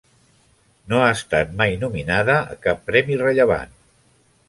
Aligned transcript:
No 0.93 1.01
ha 1.01 1.09
estat 1.17 1.53
mai 1.61 1.77
nominada 1.83 2.41
a 2.57 2.61
cap 2.67 2.85
premi 2.91 3.23
rellevant. 3.25 3.81